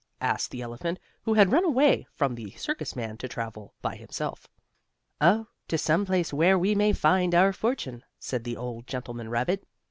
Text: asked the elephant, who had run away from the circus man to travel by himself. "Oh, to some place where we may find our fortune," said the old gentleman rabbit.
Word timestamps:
asked 0.19 0.49
the 0.49 0.63
elephant, 0.63 0.97
who 1.25 1.35
had 1.35 1.51
run 1.51 1.63
away 1.63 2.07
from 2.15 2.33
the 2.33 2.49
circus 2.57 2.95
man 2.95 3.17
to 3.17 3.27
travel 3.27 3.75
by 3.83 3.95
himself. 3.95 4.47
"Oh, 5.21 5.45
to 5.67 5.77
some 5.77 6.07
place 6.07 6.33
where 6.33 6.57
we 6.57 6.73
may 6.73 6.91
find 6.91 7.35
our 7.35 7.53
fortune," 7.53 8.03
said 8.17 8.43
the 8.43 8.57
old 8.57 8.87
gentleman 8.87 9.29
rabbit. 9.29 9.63